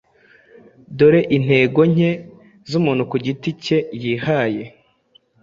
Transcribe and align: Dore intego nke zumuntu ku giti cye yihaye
Dore 0.97 1.21
intego 1.37 1.81
nke 1.91 2.09
zumuntu 2.69 3.03
ku 3.11 3.15
giti 3.25 3.49
cye 3.63 3.77
yihaye 4.01 4.63